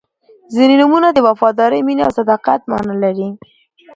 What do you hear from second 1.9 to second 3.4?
او صداقت معنا لري.